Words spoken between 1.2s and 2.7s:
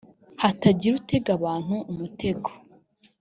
abantu umutego